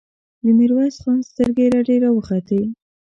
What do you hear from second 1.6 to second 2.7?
رډې راوختې!